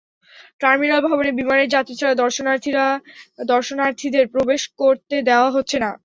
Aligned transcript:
Terminal 0.61 0.99
ভবনে 1.07 1.31
বিমানের 1.39 1.67
যাত্রী 1.69 1.93
ছাড়া 1.95 2.15
দর্শনার্থীদের 3.45 4.25
প্রবেশ 4.33 4.61
করতে 4.79 5.15
দেওয়া 5.29 5.49
হচ্ছে 5.55 5.77
না। 5.79 5.89